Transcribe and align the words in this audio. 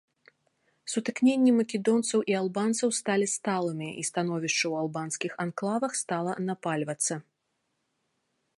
Сутыкненні 0.91 1.51
македонцаў 1.57 2.23
і 2.33 2.37
албанцаў 2.41 2.89
сталі 2.99 3.27
сталымі, 3.35 3.89
і 4.03 4.07
становішча 4.09 4.61
ў 4.71 4.75
албанскіх 4.87 5.31
анклавах 5.45 5.91
стала 6.03 6.31
напальвацца. 6.47 7.13